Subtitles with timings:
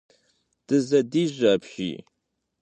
[0.67, 1.97] Дызэдижьэ апщий!